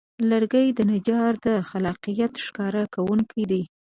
لرګی 0.29 0.67
د 0.77 0.79
نجار 0.91 1.33
د 1.45 1.47
خلاقیت 1.69 2.33
ښکاره 2.45 2.83
کوونکی 2.93 3.43
دی. 3.51 3.63